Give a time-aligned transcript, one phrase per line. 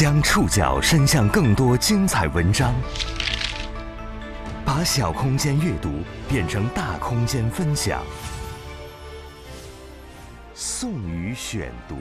[0.00, 2.74] 将触角伸向更多精彩文章，
[4.64, 5.90] 把小空间阅读
[6.26, 8.02] 变成大空间分享。
[10.54, 11.96] 宋宇选读，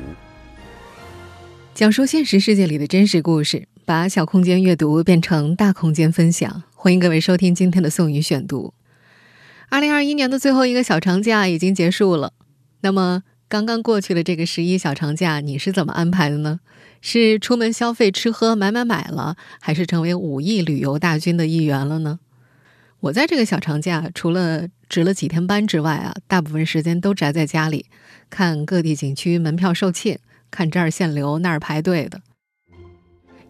[1.74, 6.64] 讲述现实世界里的真实故事，把小空间阅读变成大空间分享。
[6.76, 8.74] 欢迎各位收听今天的宋宇选读。
[9.68, 12.32] 二零二一年的最后一个小长假已经结束了，
[12.80, 16.60] 那么刚刚过去的这个十一小长假，你是怎么安排的呢？
[17.02, 22.20] 是出门消费、吃喝、买买买了，还是成为五亿旅游大军的一员了呢？
[23.00, 27.88] 我在这个小长假，除了值了几天班之外啊，大部分时间都宅在家里，
[28.30, 30.20] 看各地景区门票售罄，
[30.52, 32.22] 看这儿限流那儿排队的。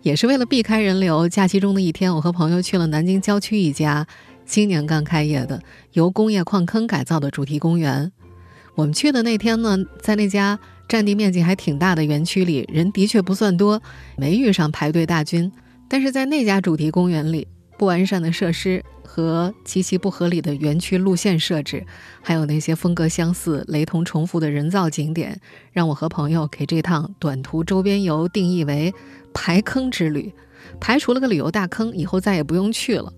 [0.02, 4.08] 也是为了避开人流，假期中的一天，我和朋友去了南京郊区一家
[4.46, 8.14] 今年刚开业的由工业矿坑改造的主题公园。
[8.80, 10.58] 我们去的那天呢，在那家。
[10.88, 13.80] 占地面积还挺大的园区里，人的确不算多，
[14.18, 15.52] 没遇上排队大军。
[15.88, 21.86] 但是在那家主题公园里，不完善的设施和极其不合理的园区路线设置，
[22.24, 25.40] 还有那些风格相似、雷同重复的人造景点，
[25.72, 28.92] 让我和朋友给这趟短途周边游定义为
[29.32, 30.34] “排坑之旅”，
[30.82, 33.14] 排除了个旅游大坑，以后再也不用去了。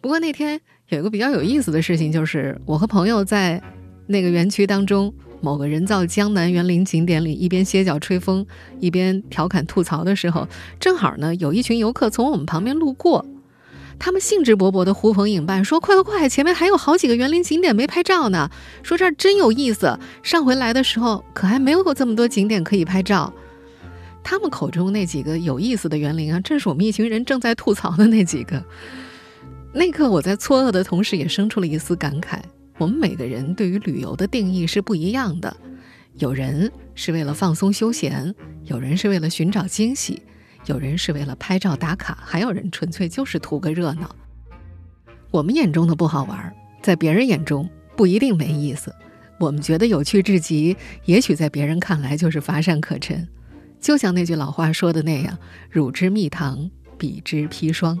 [0.00, 3.62] 不过那天有一个比较有意思的事情，就是我和朋友在
[4.06, 5.12] 那个园区当中。
[5.40, 8.46] 某个人造江南园林景点里，一边歇脚吹风，
[8.80, 10.48] 一边调侃吐槽的时候，
[10.80, 13.22] 正好呢，有一群游客从我们旁边路过，
[13.98, 18.50] 他们兴致勃勃地呼朋引伴，说：“快快快，前面还有好几个园林景点没拍照呢，
[18.82, 19.98] 说这儿真有意思。
[20.22, 23.30] 上回来的时候可还没有过这么多景点可以拍照。”
[24.24, 28.64] 他们口中那几个有意思的园林啊，正是我们一群人正在吐槽的那几个。
[29.74, 32.38] 那刻，我在错愕的同时，也生出了一丝感慨。
[32.78, 35.56] 我们每个人对于旅游的定义是不一样的，
[36.14, 40.22] 有人是为了放松休闲，有人是为了寻找惊喜，
[40.66, 44.14] 有人是为了拍照打卡，还有人纯粹就是图个热闹。
[45.30, 48.94] 我们眼中的不好玩，在别人眼中不一定没意思。
[49.38, 53.28] 我们觉得有趣至极，也许在别人看来就是乏善可陈。
[53.80, 55.38] 就像那句老话说的那样
[55.70, 58.00] ：“汝之蜜糖，彼之砒霜。”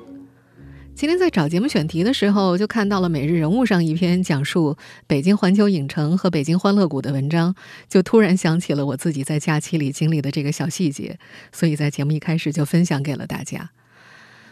[0.96, 4.76] 今天在找节目选题的时候，就看到了《每日人物》上一篇讲述
[5.08, 7.52] 北京环球影城和北京欢乐谷的文章，
[7.88, 11.18] 就突然想起了我自己在假期里经历的这个小细节，
[11.52, 13.70] 所以在节目一开始就分享给了大家。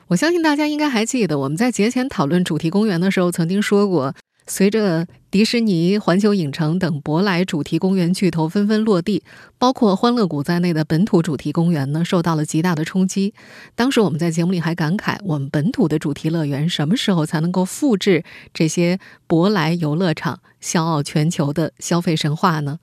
[0.08, 4.14] 我相信大家应该还记得，我们在节前讨论主题公园的时候，曾经说过。
[4.46, 9.22] 随着迪士尼、环球影城等舶来主题公园巨头纷纷落地，
[9.56, 13.32] 包括欢乐谷在内的本土主题公园呢，受到了极大的冲击。
[13.74, 18.98] 当时我们在节目里还感慨：我们本土的主题乐园什么时候才能够复制这些
[19.28, 22.78] 舶来游乐场笑傲全球的消费神话呢？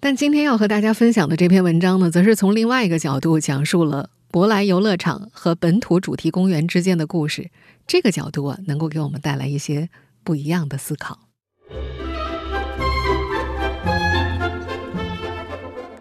[0.00, 7.50] 但今天要和大家分享的这篇文章呢，则是从另外一个角度讲述了博来游乐场和本土主题公园之间的故事。
[7.86, 9.88] 这个角度啊，能够给我们带来一些。
[10.26, 11.20] 不一样的思考。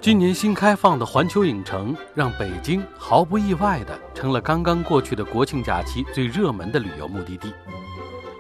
[0.01, 7.53] 今年新开放的环球影城，让北京毫不意外的成了刚刚过去的国庆假期最热门的旅游目的地。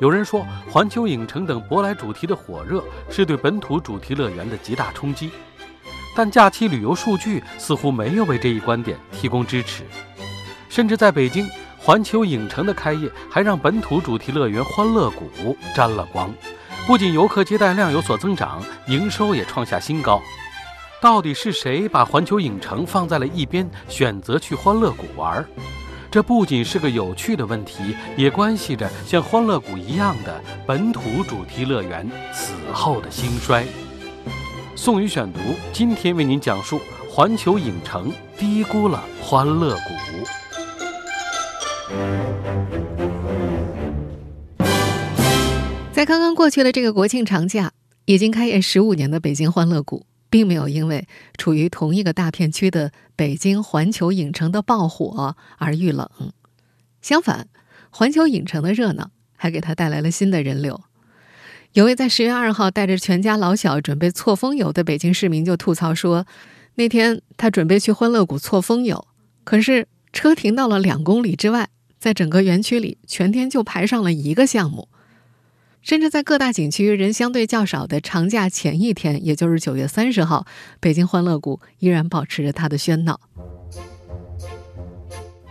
[0.01, 5.29] 有人说，环球影城等舶来主题的火热是对本土主题乐园的极大冲击，
[6.15, 9.83] 但假期旅游数据似乎没有为这一观点提供支持，
[10.67, 11.47] 甚至在北京。
[11.85, 16.33] 环球影城的开业还让本土主题乐园欢乐谷沾了光，
[16.87, 20.19] 不仅游客接待量有所增长，营收也创下新高。
[20.99, 25.45] 到底是谁把环球影城放在了一边，选择去欢乐谷玩？
[26.09, 33.63] 这不仅是个有趣的问题，也关系着像欢乐谷一样的本土主题乐园此后的兴衰。
[34.75, 35.39] 宋宇选读
[35.71, 40.44] 今天为您讲述：环球影城低估了欢乐谷。
[45.93, 47.71] 在刚刚过去的这个国庆长假，
[48.05, 51.07] 已经开业十五年的北京欢乐谷，并没有因为
[51.37, 56.09] 处于同一个大片区的北京环球影城的爆火而遇冷。
[57.01, 57.47] 相反，
[57.89, 60.81] 环球影城的热闹还给他带来了新的人流。
[61.73, 66.25] 有位在十月二号带着全家老小准备错峰游的北京市民就吐槽说，
[66.75, 69.07] 那天他准备去欢乐谷错峰游，
[69.43, 71.69] 可是车停到了两公里之外。
[72.05, 74.87] 在整个园区里，全天就排上了一个项目，
[75.81, 80.45] 甚至在各大景区人相对较少的长假前一天，也就是九月三十号，
[80.79, 83.19] 北京欢乐谷依然保持着它的喧闹。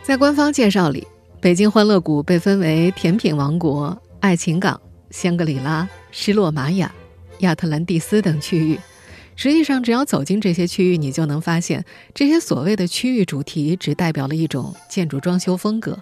[0.04, 1.04] 在官方介绍里，
[1.40, 4.80] 北京欢乐谷被分为甜品王国、爱情港、
[5.10, 6.94] 香格里拉、失落玛雅、
[7.40, 8.78] 亚特兰蒂斯等区域，
[9.34, 11.84] 实际上，只要走进这些区域，你就能发现，
[12.14, 15.98] 这些所谓的区域主题只代表了一种建筑装修风格，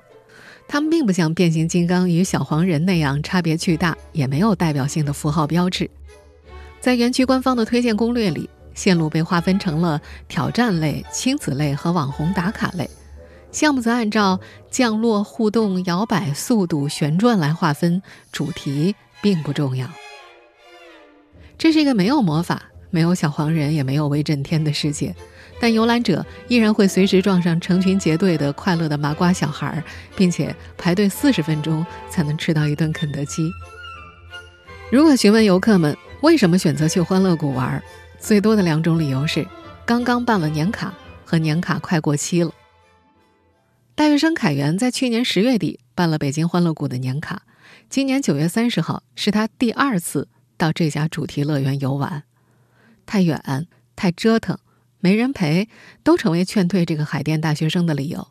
[0.69, 5.91] 它们并不像变形金刚与小黄人那样差别巨大，也没有代表性的符号标志。
[6.81, 12.89] 在园区官方的推荐攻略里，线路被划分成了挑战类、亲子类和网红打卡类，
[13.51, 19.89] 项目则按照降落、互动、摇摆、速度、旋转来划分，主题并不重要。
[21.59, 22.63] 这是一个没有魔法。
[22.95, 25.17] 没有小黄人，也没有威震天的世界，
[25.63, 29.81] 但游览者依然会随时撞上成群结队的快乐的麻瓜小孩，
[30.17, 33.49] 并且排队四十分钟才能吃到一顿肯德基。
[34.91, 37.81] 如果询问游客们为什么选择去欢乐谷玩，
[38.19, 39.47] 最多的两种理由是：
[39.87, 40.93] 刚刚办了年卡
[41.25, 42.51] 和年卡快过期了。
[43.95, 47.43] 大学生凯源在去年十月底办了北京欢乐谷的年卡，
[47.89, 50.27] 今年九月三十号是他第二次
[50.57, 52.25] 到这家主题乐园游玩。
[53.07, 54.59] 太远、太折腾、
[55.03, 55.69] 没人陪，
[56.05, 58.29] 都成为劝退这个海淀大学生的理由。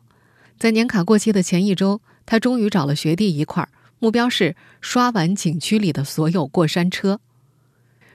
[0.58, 7.20] 在年卡过期的前一周，他终于找了学弟一块儿，目标是刷完景区里的所有过山车。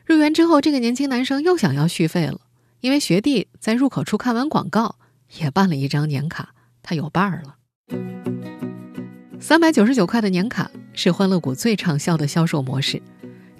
[0.03, 2.41] 入园之后，这个年轻男生又想要续费了，
[2.81, 4.95] 因为学弟在入口处看完广告，
[5.37, 7.57] 也办了一张年卡，他有伴儿了。
[9.39, 12.99] 三百九十九块的年卡是欢乐谷最畅销的销售模式。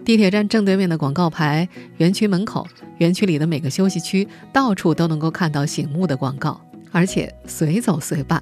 [0.07, 1.67] 地铁站正对面的广告牌，
[1.97, 2.65] 园区门口，
[2.99, 6.61] 园区里的每个休息区，到处都能够看到醒目的广告，
[6.93, 8.41] 而且随走随办。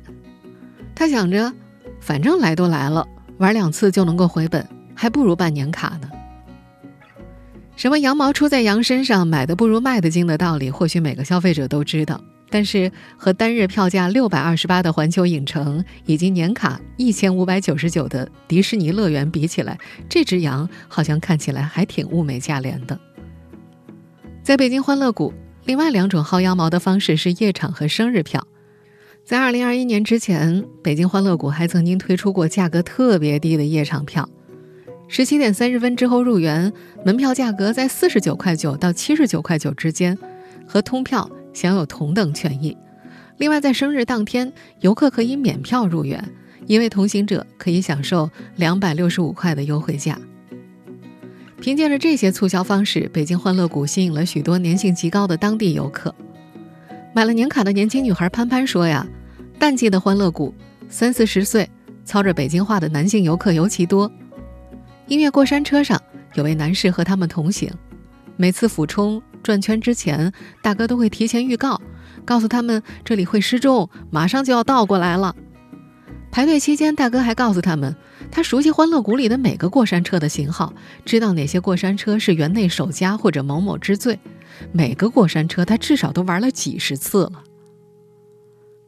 [0.94, 1.52] 他想着，
[2.00, 3.08] 反正来都来了，
[3.40, 4.64] 玩两次就能够回本，
[4.94, 6.08] 还不如办年卡呢。
[7.76, 12.22] 什么羊毛出在羊身上，买的不如卖的精的道理，或许每个消费者都知道。
[12.56, 22.98] 但是和单日票价六百二十八的环球影城以及年卡一千五百九十九的迪士尼乐园比起来，这只羊好像看起来还挺物美价廉的。
[24.42, 25.34] 在北京欢乐谷，
[25.66, 28.48] 另外两种薅羊毛的方式是夜场和生日票。
[29.26, 34.30] 在二零二一年之前，北京欢乐谷还曾经推出过价格特别低的夜场票，
[35.10, 36.72] 十七点三十分之后入园，
[37.04, 40.18] 门票价格在四十九块九到七十九块九之间，
[40.66, 41.30] 和通票。
[41.56, 42.78] 享有同等权益。
[43.38, 46.24] 另外，在生日当天，游客可以免票入园，
[46.68, 50.20] 一位同行者可以享受两百六十五块的优惠价。
[51.60, 56.14] 凭借着这些促销方式，北京欢乐谷吸引了许多年性极高的当地游客。
[57.14, 59.08] 买了年卡的年轻女孩潘潘说：“呀，
[59.58, 60.54] 淡季的欢乐谷，
[60.90, 61.68] 三四十岁、
[62.04, 64.12] 操着北京话的男性游客尤其多。
[65.08, 66.02] 音乐过山车上
[66.36, 67.72] 有位男士和他们同行，
[68.38, 70.34] 每次俯冲。”转圈之前，
[70.64, 71.80] 大哥都会提前预告，
[72.26, 75.36] 告诉他们这里会失重，马上就要倒过来了。
[76.32, 77.96] 排队期间，大哥还告诉他们，
[78.32, 80.74] 他熟悉欢乐谷里的每个过山车的型号，
[81.06, 84.20] 知道哪些过山车是园内首家或者某某之最。
[84.72, 87.44] 每个过山车他至少都玩了几十次了。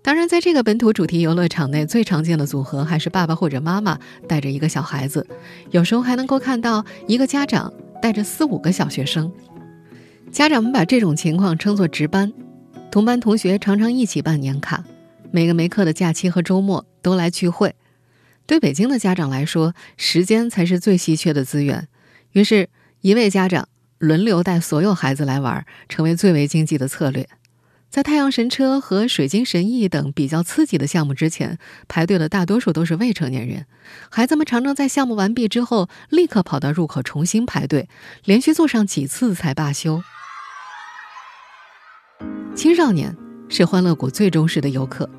[0.01, 5.27] 当然，在这个本土主题游乐场内，最常见的组合还是爸爸或者妈妈带着一个小孩子，
[5.69, 7.71] 有时候还能够看到一个家长
[8.01, 9.31] 带着四五个小学生。
[10.31, 12.31] 家长们把这种情况称作值班，
[12.91, 14.83] 同班同学常常一起办年卡，
[15.31, 17.73] 每个没课的假期和周末都来聚会。
[18.45, 21.87] 对北京的家长来说，时间才是最稀缺的资源，
[22.33, 22.69] 于是，
[23.01, 27.27] 一位家长轮流带所有孩子来玩，成为最为经济的策略。
[27.89, 31.57] 在太阳神车和水晶神翼等比较刺激的项目之前，
[31.87, 33.65] 排队的大多数都是未成年人，
[34.09, 37.89] 孩子们常常在项目完毕之后立刻跑到入口重新排队，
[38.25, 40.03] 连续做上几次才罢休。
[42.55, 43.15] 青少年
[43.49, 45.09] 是欢乐谷最忠实的游客。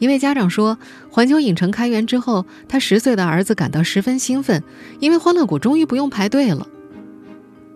[0.00, 4.62] 一位家长说：“环球影城开园之后，他十岁的儿子感到十分兴奋，
[5.00, 6.66] 因为欢乐谷终于不用排队了。”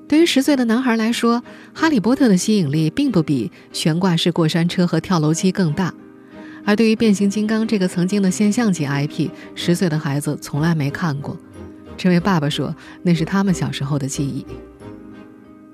[0.09, 1.41] 对于十岁的男孩来说，
[1.73, 5.95] 《哈利波特》的吸引力并不比悬挂式过山车和跳楼机更大。
[6.65, 11.37] 而对于变形金刚这个曾经的现象级 IP，十岁的孩子从来没看过。
[11.97, 14.45] 这位爸爸说：“那是他们小时候的记忆。”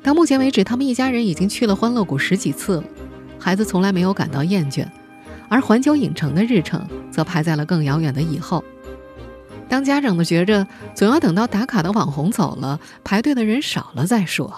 [0.05, 2.85] 到目前为止，他们一家人已经去了欢乐谷十几次了。
[3.41, 4.87] 孩子从来没有感到厌倦，
[5.49, 8.63] 而环球影城的日程则排在了更遥远的以后。
[9.67, 14.55] 当家长们觉着总要等到打卡的网红走了，排队的人少了再说。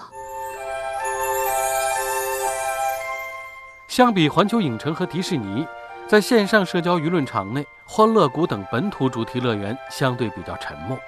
[3.87, 5.65] 相比环球影城和迪士尼，
[6.09, 10.99] 在线上社交舆论场内，欢乐谷等本土主题乐园相对比较沉默。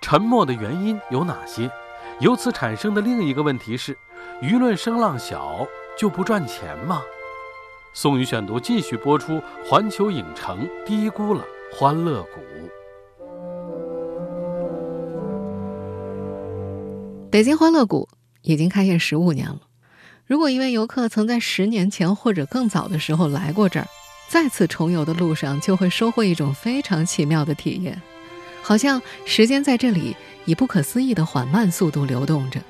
[0.00, 1.70] 沉默的原因有哪些？
[2.20, 3.96] 由此产生的另一个问题是，
[4.42, 5.66] 舆论声浪小。
[5.98, 7.02] 就不赚钱吗？
[7.92, 9.42] 宋宇选读继续播出。
[9.66, 12.40] 环球影城低估了欢乐谷。
[17.30, 18.08] 北京欢乐谷
[18.40, 19.60] 已经开业十五年了，
[20.26, 23.86] 如果一位游客曾在十年前或者更早的时候来过这儿，
[24.30, 28.00] 再次重游的路上就会收获一种非常奇妙的体验，
[28.62, 30.14] 好像时间在这里
[30.44, 32.60] 以不可思议的缓慢速度流动着。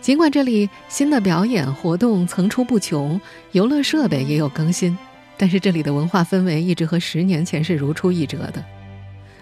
[0.00, 3.20] 尽管这里新的表演活动层出不穷，
[3.52, 4.96] 游乐设备也有更新，
[5.36, 8.64] 但是这里的文化氛围一直和十年前是如出一辙的。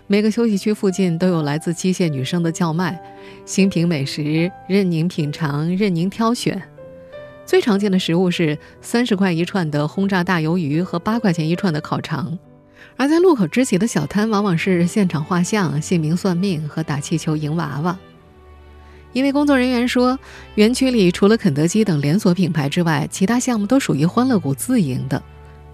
[0.06, 2.98] 每个休息区附近都有来自机械女声的叫卖，
[3.44, 6.62] 新品美食任您品尝，任您挑选。
[7.46, 12.38] 最常见的食物是三十块一串的轰炸大鱿鱼和八块钱一串的烤肠，
[12.96, 17.98] 而在路口支起的小摊往往是现场画像、姓名算命和打气球赢娃娃。
[19.12, 20.18] 一位工作人员说，
[20.54, 25.22] 园区里除了肯德基等连锁品牌之外，其他项目都属于欢乐谷自营的。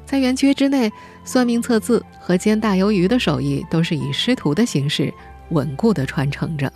[0.04, 0.92] 在园区之内，
[1.24, 5.12] 算命测字和煎大鱿鱼的手艺都是以师徒的形式
[5.50, 6.72] 稳固地传承着。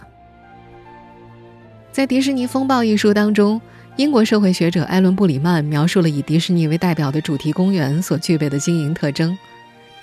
[1.93, 3.61] 在《迪士尼风暴》一书当中。
[3.97, 9.39] 英国社会学者艾伦·布里曼描述了以迪士尼为代表的主题公园所具备的经营特征：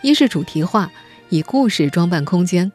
[0.02, 0.90] 一是主题化，
[1.30, 2.72] 以故事装扮空间；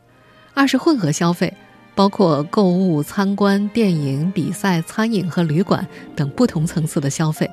[0.55, 1.53] 二是混合消费，
[1.95, 7.47] 包括购物、参观、电影、比赛、餐饮和旅馆等不同层次的消费；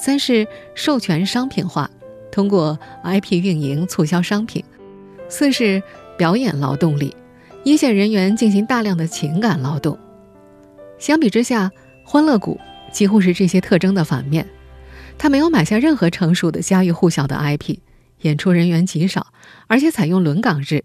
[0.00, 1.90] 三是授权商品化，
[2.32, 4.62] 通过 IP 运营促销商品；
[5.28, 5.82] 四是
[6.18, 7.14] 表演劳动力，
[7.62, 9.98] 一线人员进行大量的情感劳动。
[10.98, 11.70] 相比之下，
[12.04, 12.60] 欢乐谷。
[12.92, 14.46] 几乎是这些特征的反面，
[15.18, 17.78] 他没有买下任何成熟的家喻户晓的 IP，
[18.22, 19.28] 演出人员极少，
[19.66, 20.84] 而且采用轮岗制，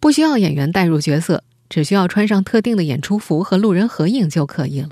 [0.00, 4.90] 不需要演员带入角色，只需要穿上特定的演出服和路人合影就可以了。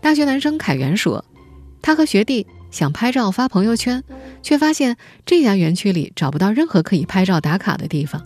[0.00, 1.24] 大学男生凯源说，
[1.82, 4.02] 他和学弟想拍照发朋友圈，
[4.42, 8.22] 却发现这家园区里找不到任何可以拍照打卡的地方，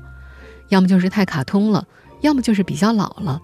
[0.68, 1.86] 要么就是太卡通了，
[2.20, 3.40] 要么就是比较老了。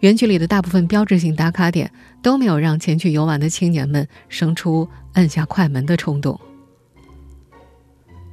[0.00, 1.92] 园区里的大部分标志性打卡点
[2.22, 6.40] 都没有让前去游玩的青年们生出按下快门的冲动。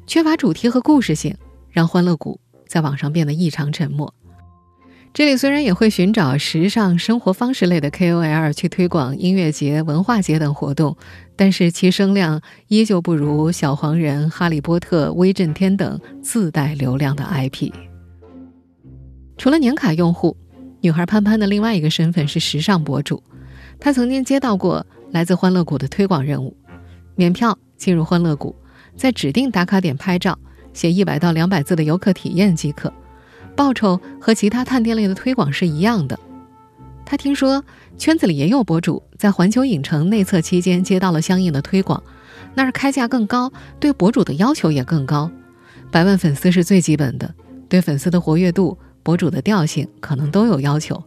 [0.07, 1.35] 缺乏主题和故事性，
[1.69, 4.13] 让欢乐谷在网上变得异常沉默。
[5.13, 10.95] 这里虽然也会寻找时尚生活方式类的 KOL 去推广音乐节、文化节等活动，
[11.35, 17.73] 但是其声量依旧不如小黄人、哈利波特、威震天等自带流量的 IP。
[19.37, 20.37] 除了年卡用户。
[20.79, 23.21] 女孩潘潘的另外一个身份是时尚博主，
[23.79, 26.55] 她曾经接到过来自欢乐谷的推广任务：
[27.15, 28.55] 免票进入欢乐谷，
[28.97, 30.37] 在指定打卡点拍照，
[30.73, 32.91] 写一百到两百字的游客体验即可，
[33.55, 36.19] 报酬和其他探店类的推广是一样的。
[37.05, 37.63] 他听说
[37.97, 42.03] 圈子里也有博主在环球影城内测期间接到了相应的推广，
[42.55, 45.31] 那儿开价更高，对博主的要求也更高，
[45.89, 47.33] 百万粉丝是最基本的，
[47.69, 48.77] 对粉丝的活跃度。
[49.03, 51.01] 博主的调性可能都有要求。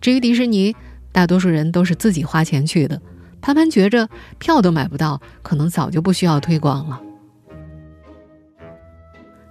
[0.00, 0.74] 至于迪士尼，
[1.12, 2.98] 大多数人都是自己花钱去的。
[3.42, 6.98] 潘潘觉着票都买不到，可能早就不需要推广了。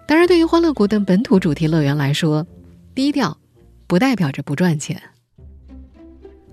[0.08, 2.46] 当然，对于欢乐谷等本土主题乐园来说，
[2.94, 3.38] 低调
[3.88, 5.02] 不代表着不赚钱。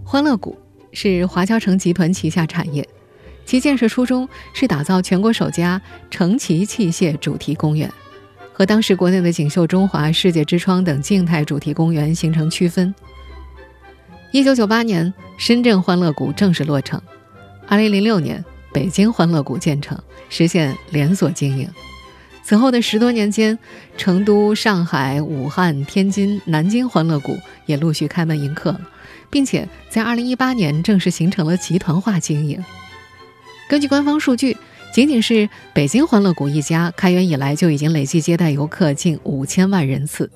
[0.03, 0.59] 欢乐谷
[0.93, 2.89] 是华侨城集团旗下产业，
[3.45, 5.81] 其建设初衷是打造全国首家
[6.11, 7.91] 城旗器械主题公园。
[8.55, 12.95] 和当时国内的锦绣中华、世界之窗等静态主题公园形成区分。
[14.31, 16.99] 一九九八年，深圳欢乐谷正式落成；
[17.67, 18.43] 二零零六年，
[18.73, 21.69] 北京欢乐谷建成，实现连锁经营。
[22.45, 23.59] 此后的十多年间，
[23.97, 28.79] 成都、上海、武汉、天津、南京欢乐谷也陆续开门迎客，
[29.31, 32.63] 并且在二零一八年正式形成了集团化经营。
[33.69, 34.57] 根据官方数据。
[34.93, 40.31] 仅仅是北京欢乐谷一家，开园以来就已经累计接待游客近五千万人次。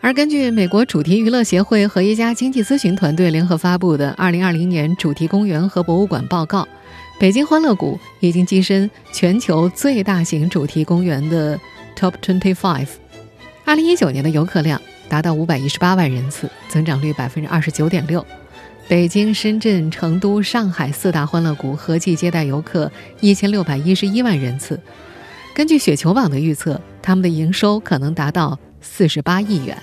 [0.00, 6.62] 而根据美国主题娱乐协会和一家经济咨询团队联合发布的《二零二零年主题公园和博物馆报告》，
[7.18, 11.58] 北京欢乐谷已经跻身全球最大型主题公园的
[11.96, 12.88] Top Twenty Five。
[13.64, 18.24] 二零一九年的游客量达到五百一十八万人次，增长率百分之二十九点六。
[18.88, 22.90] 北京、深圳、成都、上海四大欢乐谷合计接待游客
[23.20, 24.78] 一千六百一十一万人次。
[25.54, 29.78] 根据雪球网的预测，他们的营收可能达到四十八亿元。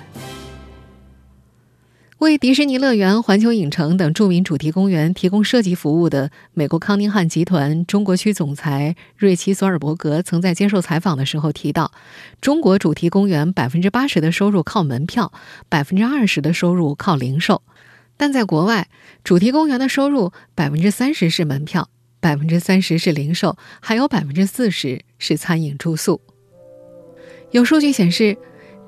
[2.22, 11.92] 为迪士尼乐园、环球影城等著名主题公园提供设计服务的美国康宁汉集团中国区总裁瑞奇·索尔伯格曾在接受采访的时候提到，
[12.40, 15.34] 中国主题公园百分之八十的收入靠门票，
[15.68, 17.64] 百分之二十的收入靠零售。
[18.18, 18.88] 但在国外，
[19.24, 26.22] 主题公园的收入百分之三十是门票，百分之三十是零售，还有百分之四十是餐饮住宿。
[27.50, 28.38] 有数据显示，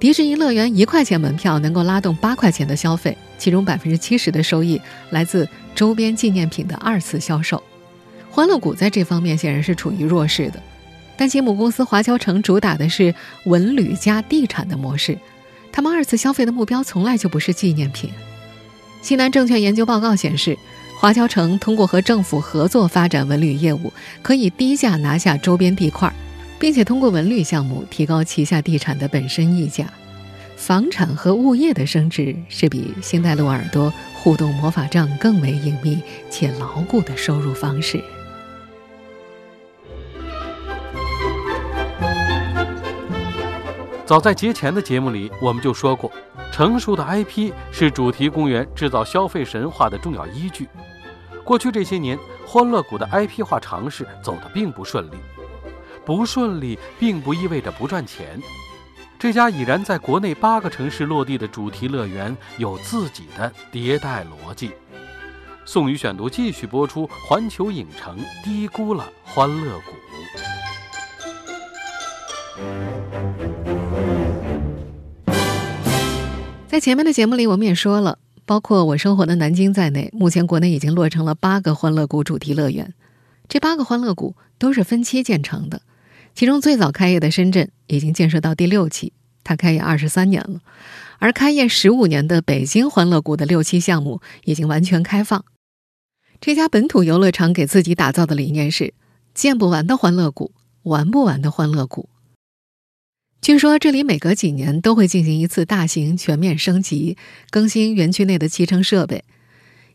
[0.03, 4.81] 迪士尼乐园一块钱门票能够拉动八块钱的消费，其中百分之七十的收益
[5.11, 5.95] 来自周。
[5.95, 7.63] 边纪念品的二次销售。
[8.29, 10.61] 欢乐谷在这方面显然是处于弱势的，
[11.15, 15.17] 但其母公司华侨城主打的是文旅加地产的模式，
[15.71, 18.09] 他们二次消费的目标从来就不是纪念品。
[19.01, 20.57] 西南证券研究报告显示，
[20.99, 26.13] 华侨城通过和政府合作发展文旅业务，可以低价拿下周边地块，
[26.59, 29.85] 并且通过文旅项目提高旗下地产的本身溢价。
[30.55, 38.01] 房产和物业的升值是比星黛露耳朵互动魔法杖更为隐秘且牢固的收入方式。
[44.05, 46.11] 早在节前的节目里，我们就说过，
[46.51, 50.67] 成熟的 IP 是主题公园制造消费神话的重要依据。
[51.43, 55.15] 过去这些年，欢乐谷的 IP 化尝试走得并不顺利，
[56.05, 58.41] 不顺利并不意味着不赚钱。
[59.17, 64.71] 这家已然在国内八个城市落地的主题乐园有自己的迭代逻辑。
[65.65, 69.93] 宋宇选读继续播出：环球影城低估了欢乐谷。
[76.67, 82.93] 在前面的节目里，我们也说了，包括我生活的南京在内，目前国内已经落成了八个欢乐谷主题乐园。
[83.47, 85.81] 这八个欢乐谷都是分期建成的，
[86.35, 89.13] 其中最早开业的深圳已经建设到第六期，
[89.43, 90.59] 它开业二十三年了；
[91.19, 95.45] 而开业十五年的北京欢乐谷的六期项目已经完全开放。
[96.41, 98.93] 这家本土游乐场给自己打造的理念是：
[99.33, 102.09] 建不完的欢乐谷，玩不完的欢乐谷。
[103.39, 107.17] 据说这里每隔几年都会进行一次大型全面升级，
[107.49, 109.23] 更新园区内的骑乘设备，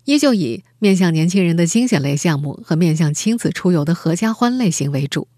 [0.04, 5.28] 依旧以面向年轻人的惊险类项目和面向亲子出游的合家欢类型为主。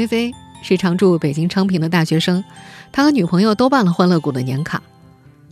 [0.00, 2.42] 菲菲是常驻北京昌平的大学生，
[2.90, 4.82] 他和女朋友都办了欢乐谷的年卡。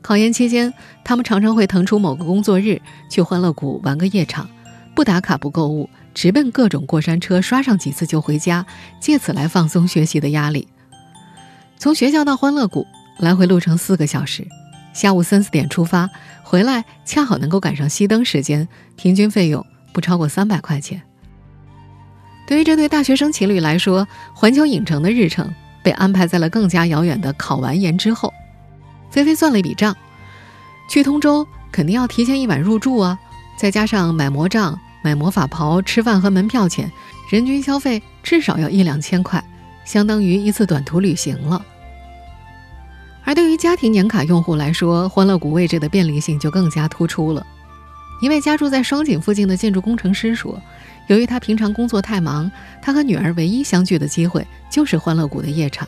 [0.00, 0.72] 考研期间，
[1.04, 4.48] 他们常常会腾出某个工作日去欢乐谷玩个夜场，
[4.94, 5.90] 不打卡不购物。
[6.14, 8.64] 直奔各种过山车，刷上几次就回家，
[9.00, 10.66] 借此来放松学习的压力。
[11.76, 12.86] 从学校到欢乐谷
[13.18, 14.48] 来回路程四个小时，
[14.94, 16.08] 下午三四点出发，
[16.42, 21.02] 回来恰好能够赶上熄灯时间，平均费用不超过三百块钱。
[22.48, 28.32] 对于这对大学生情侣来说，环球影城的日程被安排在了更加遥远的考完研之后。
[29.10, 29.94] 菲菲算了一笔账，
[30.88, 33.18] 去通州肯定要提前一晚入住啊，
[33.58, 34.80] 再加上买魔杖。
[35.00, 36.90] 买魔法袍、吃饭和门票钱，
[37.30, 39.42] 人均消费至少要一两千块，
[39.84, 41.64] 相当于一次短途旅行了。
[43.24, 47.46] 而对于家庭年卡用户来说，欢乐谷位置的便利性就更加突出了。
[48.20, 50.60] 一位家住在双井附近的建筑工程师说
[51.08, 55.86] ：“由于他平常工作太忙，他和女儿唯一相聚的机会就是欢乐谷的夜场。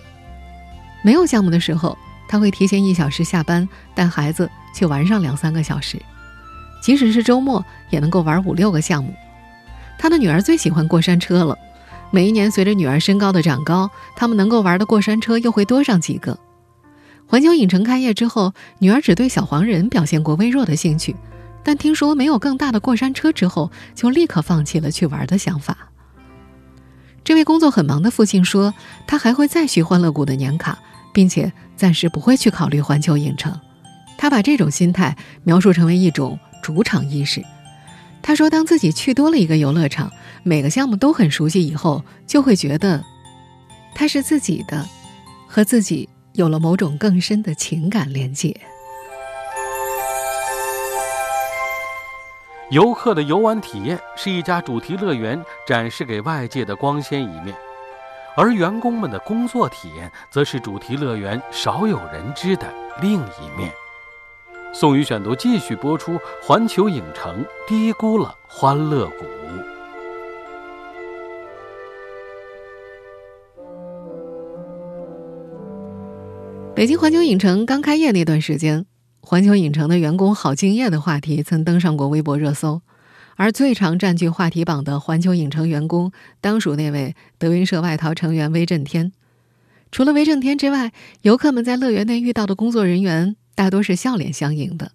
[1.03, 1.97] 没有项目的时候，
[2.29, 6.01] 他会提前一小时下班，带孩子去玩上两三个小时。”
[6.83, 9.15] 即使是周末，也能够玩五六个项目。
[9.99, 11.57] 他的女儿最喜欢过山车了，
[12.11, 16.39] 每一年随着女儿身高的长高，他们能够玩的过山车又会多上几个。
[17.27, 21.15] 环球影城开业之后，女儿只对小黄人表现过微弱的兴趣，
[21.63, 25.77] 但听说没有更大的过山车之后，就立刻放弃了去玩的想法。
[27.25, 28.75] 这位工作很忙的父亲说，
[29.07, 30.79] 他还会再续欢乐谷的年卡，
[31.13, 33.59] 并且暂时不会去考虑环球影城。
[34.19, 36.39] 他把这种心态描述成为一种。
[36.63, 37.43] 主场意识，
[38.21, 43.03] 他说：“当自己去多了一个游乐场，每个项目都很熟悉以后，就会觉得
[43.95, 44.87] 它是自己的，
[45.49, 48.55] 和自己有了某种更深的情感连接。”
[52.71, 57.53] 游客的游玩体验是一家主题乐园展示给外界的光鲜一面，
[58.37, 63.73] 而员工们的工作体验则是主题乐园少有人知的另一面。
[64.73, 69.25] 宋宇选读继续播出：环球影城低估了欢乐谷。
[76.73, 78.87] 北京环球影城刚开业那段时间，
[79.21, 82.83] 环球影城的员工好敬业的话题曾登上过微博热搜，
[83.37, 89.13] 而最常占据话题榜的环球影城员工，当属那位德云社外逃成员威震天。
[89.93, 93.37] 除了威震天之外，游客们在乐园内遇到的工作人员。
[93.57, 94.93] 大多是笑脸相迎的，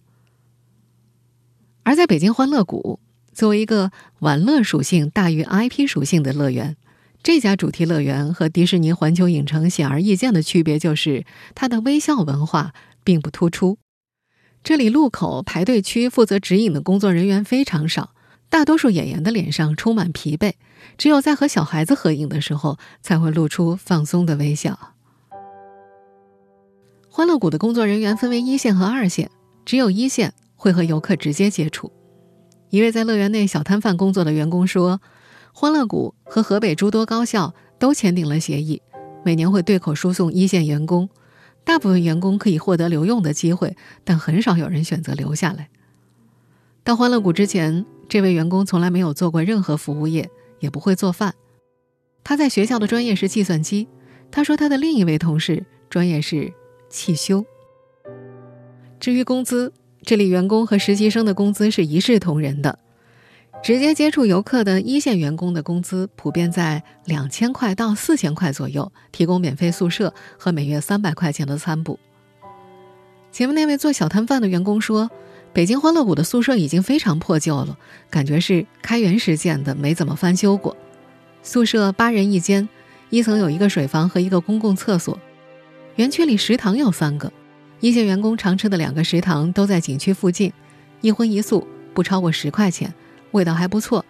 [1.83, 2.99] 而在北京欢乐谷，
[3.31, 6.75] 作为一个玩乐属性大于 IP 属性的乐园，
[7.21, 13.77] 这家主题乐园和迪士尼环球影城显而易见的区别就是，它的微笑文化并不突出。
[14.65, 18.15] 这里路口排队区负责指引的工作人员非常少，
[18.49, 20.53] 大多数演员的脸上充满疲惫，
[20.97, 24.95] 只有在和小孩子合影的时候，才会露出放松的微笑。
[27.07, 29.29] 欢乐谷的工作人员分为一线和二线，
[29.65, 31.91] 只有一线会和游客直接接触。
[32.71, 34.99] 一位在乐园内小摊贩工作的员工说
[35.53, 38.81] ：“欢乐谷和河北诸多高校都签订了协议，
[39.23, 41.07] 每年会对口输送一线员工。
[41.65, 43.75] 大部分员工可以获得留用的机会，
[44.05, 45.69] 但很少有人选择留下来。
[46.83, 51.33] 到欢乐谷之前，这位员工从来没有做过任何服务业，也不会做饭。
[52.23, 53.87] 他在学校的专业是计算机。
[54.31, 56.53] 他说他的另一位同事专业是
[56.89, 57.45] 汽修。
[58.99, 59.73] 至于工资，
[60.03, 62.79] 这里员工和实习生的工资是一视同仁的。
[63.65, 71.97] 直接接触游客的一线员工的工资普遍在两千块到四千块左右，提供免费宿舍和每月三百块钱的餐补。
[73.31, 75.09] 前面那位做小摊贩的员工说，
[75.51, 77.75] 北京欢乐谷的宿舍已经非常破旧了，
[78.11, 80.77] 感觉是开元时建的，没怎么翻修过。
[81.41, 82.69] 宿舍八人一间，
[83.09, 85.17] 一层有一个水房和一个公共厕所。
[85.95, 87.33] 园区里食堂有三个。
[87.79, 90.53] 一线员工常吃的两个食堂都在景区附近，
[91.01, 92.93] 一荤一素，不超过十块钱，
[93.35, 94.03] 味道还不错。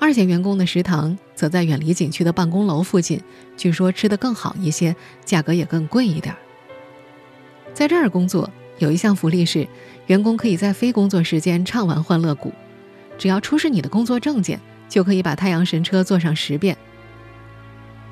[0.00, 3.20] 二线员工的食堂则在远离景区的办公楼附近，
[3.56, 6.34] 据说吃得更好一些，价格也更贵一点。
[7.72, 9.66] 在这儿工作有一项福利是，
[10.06, 12.52] 员工可以在非工作时间畅玩欢乐谷，
[13.16, 16.76] 只要出示你的工作证件，就可以把太阳神车坐上十遍。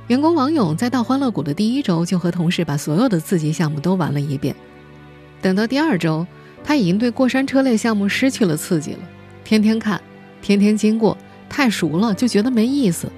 [0.09, 4.55] 员工王勇在到欢乐谷的第一周就和同事把所有的刺激项目都玩了一遍。
[5.41, 6.27] 等到第二周，
[6.65, 8.99] 他已经对过山车类项目失去了刺激了。
[9.45, 10.01] 天天看，
[10.43, 11.17] 天天经过，
[11.49, 13.11] 太熟了，就觉得没意思。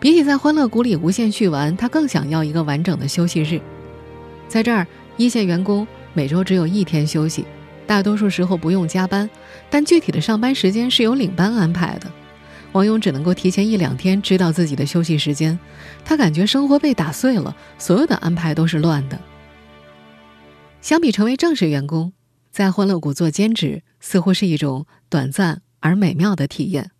[0.00, 3.60] 比起在欢乐谷里无限续玩，他更想要一个完整的休息日。
[4.48, 7.44] 在这儿，一线员工每周只有一天休息，
[7.86, 9.28] 大多数时候不用加班，
[9.70, 12.10] 但具体的上班时间是由领班安排的。
[12.72, 15.58] 王勇只能够提前一两天知道自己的休息时间，
[16.04, 19.18] 他感觉生活被打碎了，所有的安排都是乱的。
[20.82, 22.12] 相比成为正式员工，
[22.50, 26.90] 在欢乐谷做兼职似乎是一种短暂而美妙的体验。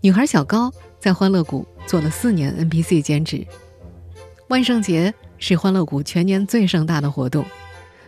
[0.00, 3.44] 女孩小高在欢乐谷做了四年 NPC 兼职。
[4.46, 7.44] 万圣节是欢乐谷全年最盛大的活动，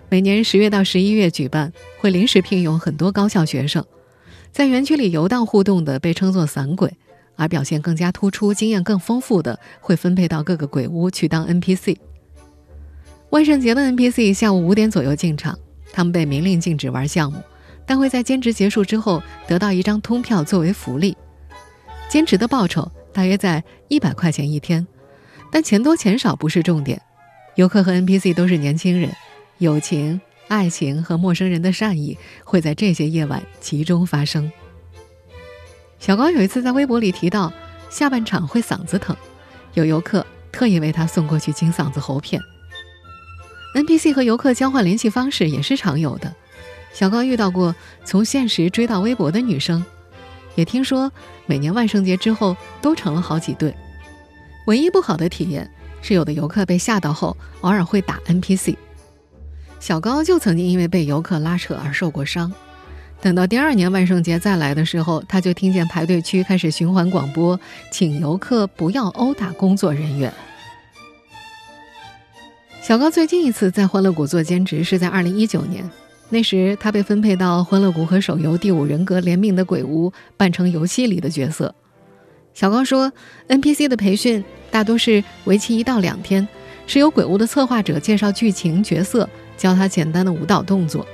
[0.08, 3.84] 每年十月到十一月举办，会临时聘用很多高校学生，
[4.52, 6.96] 在园区里游荡互动的被称作散鬼，
[7.34, 11.96] 而表现更加突出、经验更丰富的会分配到各个鬼屋去当 NPC。
[13.30, 15.58] 万圣节的 NPC 下午五点左右进场，
[15.92, 17.40] 他们被明令禁止玩项目，
[17.90, 21.16] 但会在兼职结束之后得到一张通票作为福利。
[22.08, 24.86] 兼职的报酬大约在一百块钱一天，
[25.50, 27.02] 但钱多钱少不是重点。
[27.56, 29.10] 游客和 NPC 都是年轻人，
[29.58, 34.52] 友情、爱情和陌生人的善意会在这些夜晚集中发生。
[35.98, 37.52] 小高有一次在微博里提到，
[37.90, 39.16] 下半场会嗓子疼，
[39.74, 42.40] 有游客特意为他送过去清嗓子喉片。
[43.74, 46.32] NPC 和游客交换联系方式也是常有的。
[46.92, 47.74] 小高遇到过
[48.04, 49.84] 从现实追到微博的女生，
[50.54, 51.10] 也听说
[51.46, 53.74] 每年万圣节之后都成了好几对。
[54.66, 55.70] 唯一不好的体验
[56.02, 58.76] 是，有的游客被吓到后偶尔会打 NPC。
[59.78, 62.52] 小高就曾经因为被游客拉扯而受过伤。
[63.22, 67.58] 等到第二年万圣节再来的时候，他就听见排队区开始循环广播，
[67.90, 70.32] 请游客不要殴打工作人员。
[72.82, 75.88] 小高最近一次在欢乐谷做兼职是在二零一九年，
[76.32, 81.74] 那时他被分配到欢乐谷和手游《第五人格》联名的鬼屋，扮成游戏里的角色。
[82.54, 83.12] 小高说
[83.48, 86.46] ，NPC 的培训大多是为期一到两天，
[86.86, 91.04] 是由鬼屋的策划者介绍剧情、角色，教他简单的舞蹈动作。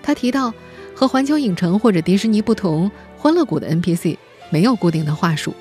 [0.00, 0.54] 他提到，
[0.94, 4.16] 和环球影城或者迪士尼不同，欢乐谷的 NPC
[4.50, 5.52] 没有固定的话术，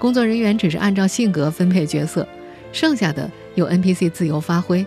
[0.00, 2.26] 工作人员只是按照性格分配角色，
[2.72, 4.84] 剩下的由 NPC 自由发挥。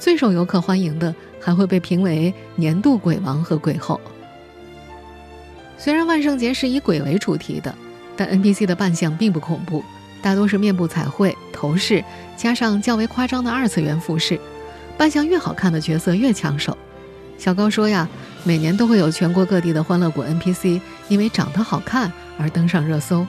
[0.00, 4.00] 最受游客欢迎的还会被评为年度鬼王和鬼后。
[5.76, 7.74] 虽然万圣节是以鬼为主题的，
[8.16, 9.84] 但 NPC 的扮相并不恐怖，
[10.22, 12.02] 大多是面部彩绘、头饰，
[12.36, 14.40] 加上较为夸张的二次元服饰。
[14.96, 16.76] 扮相越好看的角色越抢手。
[17.38, 18.06] 小高说呀，
[18.44, 23.26] 每年都会有全国各地的欢乐谷 NPC 因为长得好看而登上热搜。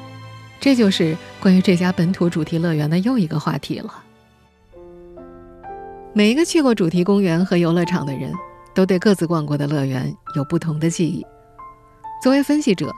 [0.60, 4.04] 这就是关于这家本土主题乐园的又一个话题了。
[6.14, 8.34] 每一个去过主题公园和游乐场的人，
[8.76, 11.26] 都对各自逛过的乐园有不同的记忆。
[12.22, 12.92] 作为分析者，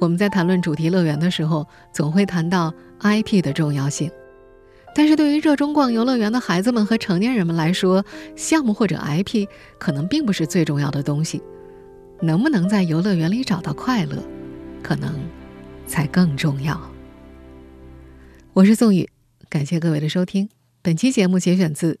[0.00, 4.10] 我们在谈论主题乐园的时候，总会谈到 IP 的重要性。
[4.96, 9.46] 但是对于热衷逛游乐园的孩子们和成年人们来说，项目或者 IP
[9.78, 11.40] 可能并不是最重要的东西。
[12.20, 14.16] 能不能在游乐园里找到快乐，
[14.82, 15.14] 可能
[15.86, 16.80] 才更重要。
[18.54, 19.08] 我是宋宇，
[19.48, 20.48] 感谢各位的收听。
[20.82, 22.00] 本期节目节选自。